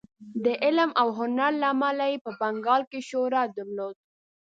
د 0.43 0.45
علم 0.63 0.89
او 1.01 1.07
هنر 1.19 1.51
له 1.61 1.67
امله 1.73 2.05
یې 2.11 2.17
په 2.25 2.31
بنګال 2.41 2.81
کې 2.91 2.99
شهرت 3.09 3.49
درلود. 3.57 3.95